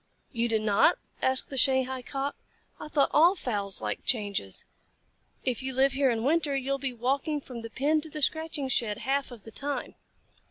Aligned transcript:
"You 0.31 0.49
do 0.49 0.57
not?" 0.57 0.97
asked 1.21 1.51
the 1.51 1.59
Shanghai 1.59 2.01
Cock. 2.01 2.35
"I 2.79 2.87
thought 2.87 3.11
all 3.13 3.35
fowls 3.35 3.81
liked 3.81 4.03
changes. 4.03 4.65
If 5.43 5.61
you 5.61 5.75
live 5.75 5.91
here 5.93 6.09
in 6.09 6.23
winter, 6.23 6.55
you 6.55 6.71
will 6.71 6.79
be 6.79 6.91
walking 6.91 7.39
from 7.39 7.61
the 7.61 7.69
pen 7.69 8.01
to 8.01 8.09
the 8.09 8.23
scratching 8.23 8.67
shed 8.67 8.97
half 8.97 9.29
of 9.29 9.43
the 9.43 9.51
time." 9.51 9.93